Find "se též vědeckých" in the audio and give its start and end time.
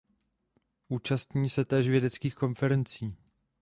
1.49-2.35